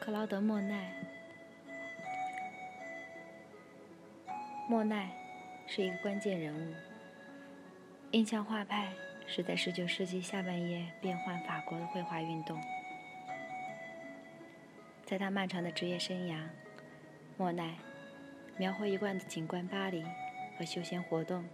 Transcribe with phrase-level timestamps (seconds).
[0.00, 0.90] 克劳德·莫奈。
[4.66, 5.10] 莫奈
[5.66, 6.74] 是一个关键人物。
[8.12, 8.90] 印象画派
[9.26, 12.58] 是在19世纪下半叶变换法国的绘画运动。
[15.04, 16.48] 在他漫长的职业生涯，
[17.36, 17.74] 莫奈
[18.56, 20.02] 描绘一贯的景观巴黎
[20.58, 21.44] 和休闲活动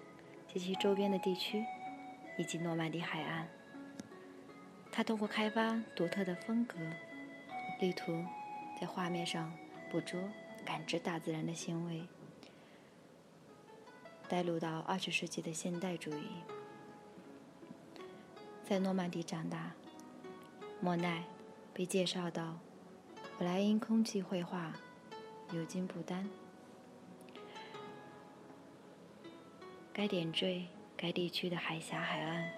[0.47, 1.65] 及其周边的地区，
[2.39, 3.49] 以及诺曼底海岸。
[4.93, 6.79] 他通过开发独特的风格，
[7.79, 8.25] 力图
[8.81, 9.53] 在画面上
[9.91, 10.21] 捕捉、
[10.65, 12.03] 感知大自然的行为，
[14.29, 16.29] 带入到二十世纪的现代主义。
[18.65, 19.73] 在诺曼底长大，
[20.81, 21.25] 莫奈
[21.73, 22.59] 被介绍到
[23.37, 24.73] 普莱因空气绘画
[25.53, 26.29] 尤金·布丹，
[29.93, 30.67] 该点缀
[30.97, 32.51] 该地区的海峡海岸，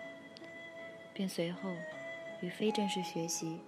[1.13, 1.61] 并随后。
[2.41, 3.59] 与非正式学习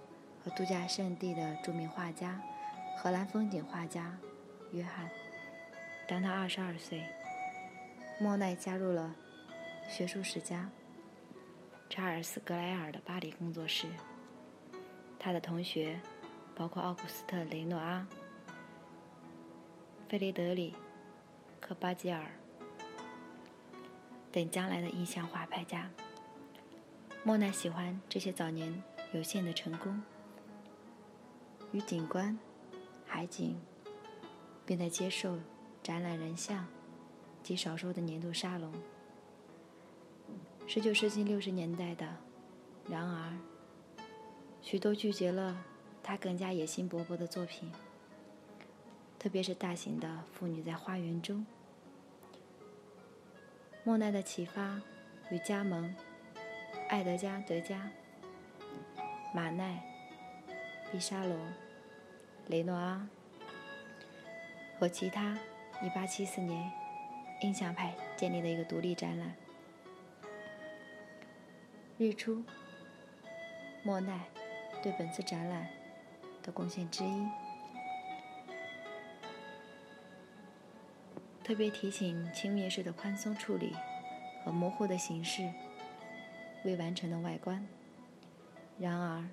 [0.45, 2.41] 和度假胜地的著名画家、
[2.97, 4.17] 荷兰风景画家
[4.73, 5.11] 约翰。
[6.09, 7.03] 当他二十二岁，
[8.21, 9.15] 莫奈加入了
[9.89, 10.69] 学术史家
[11.89, 13.87] 查尔斯·格莱尔的巴黎工作室。
[15.19, 16.01] 他的同学
[16.55, 18.07] 包括奥古斯特·雷诺阿、
[20.09, 20.75] 费雷德里
[21.61, 22.31] 克·巴吉尔
[24.33, 25.91] 等将来的印象画派家。
[27.23, 30.03] 莫奈喜欢这些早年有限的成功
[31.73, 32.39] 与景观、
[33.07, 33.61] 海景，
[34.67, 35.39] 并在接受
[35.83, 36.67] 展览人像
[37.43, 38.73] 及少数的年度沙龙。
[40.67, 42.17] 十九世纪六十年代的，
[42.89, 43.37] 然而，
[44.63, 45.65] 许多拒绝了
[46.03, 47.71] 他更加野心勃勃的作品，
[49.19, 51.45] 特别是大型的《妇女在花园中》。
[53.83, 54.81] 莫奈的启发
[55.31, 55.95] 与加盟。
[56.89, 57.89] 艾德加·德加、
[59.33, 59.81] 马奈、
[60.91, 61.37] 毕沙罗、
[62.49, 63.09] 雷诺阿
[64.79, 65.39] 和其他
[65.83, 66.71] 1874年
[67.43, 69.35] 印象派建立的一个独立展览——
[71.97, 72.45] 日出。
[73.83, 74.27] 莫奈
[74.83, 75.67] 对本次展览
[76.43, 77.27] 的贡献之一，
[81.43, 83.75] 特别提醒轻蔑式的宽松处理
[84.45, 85.51] 和模糊的形式。
[86.63, 87.67] 未完成的外观。
[88.79, 89.25] 然而，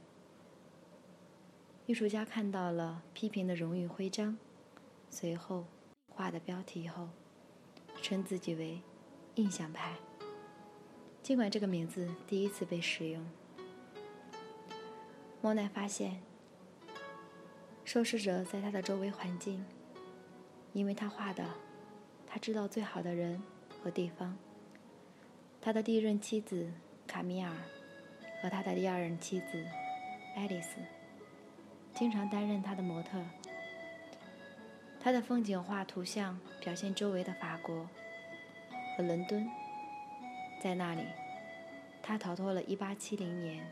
[1.87, 4.37] 艺术家看到了批评的荣誉徽章，
[5.09, 5.65] 随后
[6.09, 7.07] 画的标题后，
[8.01, 8.81] 称自己为
[9.35, 9.95] “印象派”。
[11.23, 13.25] 尽管这个名字第一次被使用，
[15.41, 16.21] 莫奈发现，
[17.85, 19.63] 受试者在他的周围环境，
[20.73, 21.45] 因为他画的，
[22.27, 23.41] 他知道最好的人
[23.81, 24.37] 和地方。
[25.61, 26.69] 他的第一任妻子。
[27.07, 27.49] 卡米尔
[28.41, 29.65] 和他的第二任妻子
[30.35, 30.75] 爱丽丝
[31.97, 33.19] 经常担任他的模特。
[34.99, 37.89] 他的风景画图像表现周围的法国
[38.95, 39.49] 和伦敦。
[40.61, 41.01] 在那里，
[42.03, 43.65] 他逃脱了1870年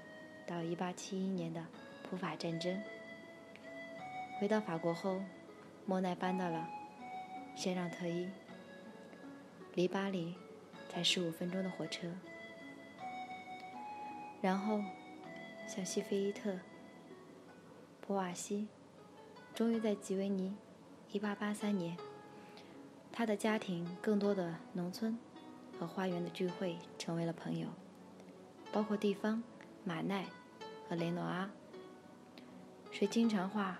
[0.47, 1.63] 到1871年的
[2.01, 2.81] 普法战争。
[4.39, 5.21] 回到法国后，
[5.85, 6.67] 莫奈搬到了
[7.55, 8.27] 圣让特伊，
[9.75, 10.33] 离巴黎
[10.89, 12.07] 才十五分钟的火车。
[14.41, 14.81] 然后，
[15.67, 16.57] 像西菲伊特、
[18.07, 18.67] 普瓦西，
[19.55, 20.55] 终于在吉维尼
[21.11, 21.97] ，1883年，
[23.11, 25.17] 他的家庭更多的农村
[25.79, 27.67] 和花园的聚会成为了朋友，
[28.71, 29.41] 包括地方
[29.83, 30.27] 马奈
[30.87, 31.49] 和雷诺阿，
[32.91, 33.79] 谁经常画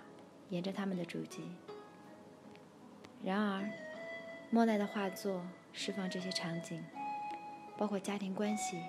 [0.50, 1.44] 沿着他们的足迹。
[3.24, 3.70] 然而，
[4.50, 6.84] 莫奈的画作释放这些场景，
[7.78, 8.82] 包括家庭关系。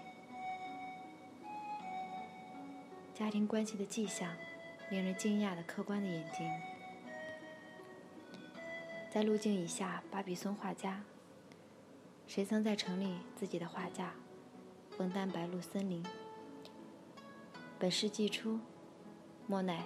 [3.12, 4.30] 家庭关系的迹象，
[4.88, 6.48] 令人惊讶的客观的眼睛。
[9.10, 11.02] 在路径以下，巴比松画家。
[12.26, 14.12] 谁曾在城里自己的画架？
[14.96, 16.04] 枫丹白露森林。
[17.78, 18.60] 本世纪初，
[19.46, 19.84] 莫奈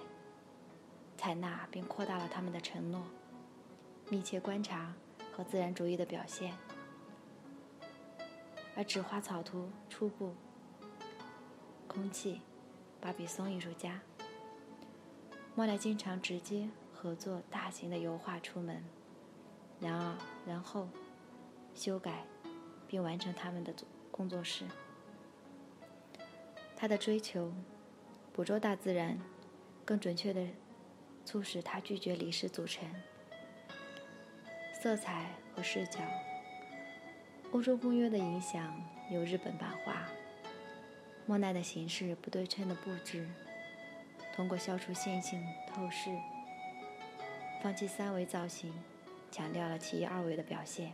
[1.17, 3.03] 采纳并扩大了他们的承诺：
[4.09, 4.93] 密切观察
[5.33, 6.53] 和自然主义的表现。
[8.75, 10.35] 而纸画草图初步，
[11.87, 12.41] 空气。
[13.01, 13.99] 巴比松艺术家
[15.53, 18.83] 莫奈经常直接合作大型的油画出门，
[19.79, 20.17] 然而
[20.47, 20.87] 然后
[21.75, 22.25] 修改
[22.87, 23.73] 并完成他们的
[24.11, 24.65] 工作室。
[26.75, 27.53] 他的追求
[28.33, 29.19] 捕捉大自然，
[29.85, 30.47] 更准确的
[31.25, 32.89] 促使他拒绝离世组成
[34.81, 35.99] 色彩和视角。
[37.51, 38.73] 欧洲公约的影响
[39.11, 40.07] 由日本版画。
[41.27, 43.27] 莫奈的形式不对称的布置，
[44.35, 46.09] 通过消除线性透视
[47.61, 48.73] 放弃三维造型，
[49.31, 50.93] 强调了其一二维的表现。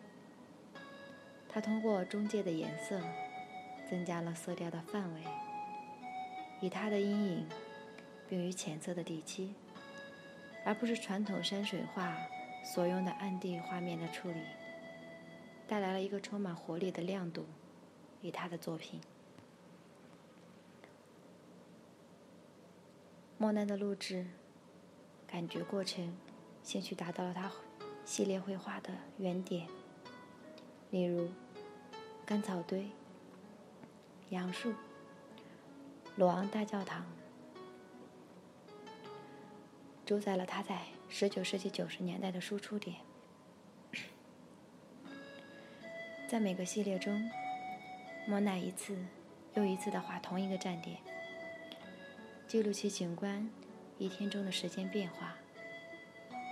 [1.48, 3.02] 他通过中介的颜色，
[3.90, 5.22] 增加了色调的范围，
[6.60, 7.48] 以它的阴影，
[8.28, 9.54] 并与浅色的底漆，
[10.66, 12.18] 而不是传统山水画
[12.64, 14.42] 所用的暗地画面的处理，
[15.68, 17.46] 带来了一个充满活力的亮度。
[18.24, 19.00] 与他的作品，
[23.38, 24.26] 莫奈的录制、
[25.28, 26.18] 感觉过程，
[26.64, 27.52] 兴许达到了他
[28.04, 29.68] 系列绘画的原点。
[30.90, 31.30] 例如，
[32.26, 32.90] 干草堆、
[34.30, 34.74] 杨树、
[36.16, 37.06] 罗昂大教堂，
[40.04, 40.82] 主宰了他在
[41.12, 42.98] 19世纪90年代的输出点。
[46.28, 47.30] 在每个系列中。
[48.30, 48.94] 莫奈一次
[49.54, 50.98] 又一次地画同一个站点，
[52.48, 53.46] 记录其景观
[53.98, 55.36] 一天中的时间变化。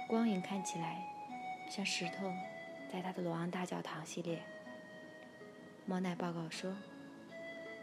[0.10, 1.02] 光影看起来
[1.70, 2.30] 像石头，
[2.92, 4.42] 在他的罗昂大教堂系列。
[5.86, 6.76] 莫奈报告说，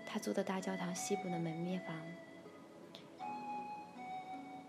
[0.05, 1.97] 他租的大教堂西部的门面房，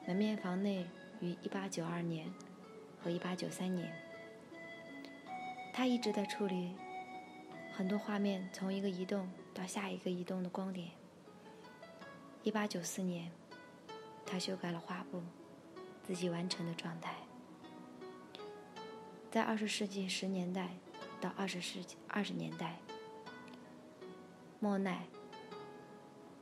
[0.07, 0.87] 门面房内
[1.19, 2.33] 于1892年
[3.03, 3.93] 和1893年，
[5.73, 6.75] 他一直在处理。
[7.73, 11.02] 很多画面从一个移动到下一个移动的光点。
[12.43, 13.31] 一八九四年，
[14.25, 15.21] 他修改了画布，
[16.03, 17.15] 自己完成的状态。
[19.31, 20.71] 在二十世纪十年代
[21.21, 22.75] 到二十世纪二十年代，
[24.59, 25.05] 莫奈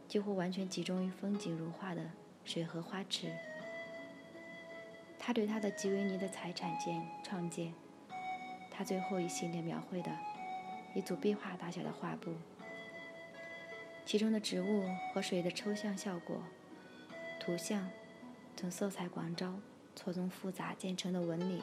[0.07, 2.09] 几乎完全集中于风景如画的
[2.43, 3.31] 水和花池。
[5.19, 7.71] 他对他的吉维尼的财产建创建，
[8.71, 10.11] 他最后一系列描绘的。
[10.95, 12.33] 一组壁画大小的画布，
[14.05, 14.83] 其中的植物
[15.13, 16.41] 和水的抽象效果，
[17.39, 17.89] 图像
[18.57, 19.59] 从色彩广招、
[19.95, 21.61] 错综复杂建成的纹理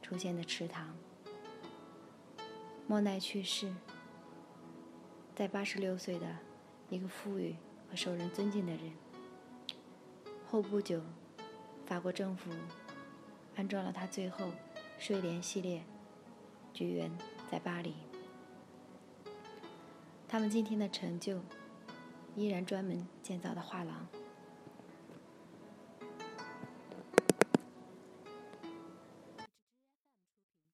[0.00, 0.96] 出现的池塘。
[2.86, 3.72] 莫奈去世，
[5.34, 6.26] 在八十六岁的
[6.88, 7.56] 一个富裕
[7.88, 8.92] 和受人尊敬的人。
[10.46, 11.00] 后不久，
[11.86, 12.50] 法国政府
[13.56, 14.50] 安装了他最后
[14.98, 15.82] 睡莲系列
[16.72, 17.10] 菊园
[17.50, 17.94] 在巴黎。
[20.28, 21.40] 他们今天的成就，
[22.34, 24.19] 依然专门建造的画廊。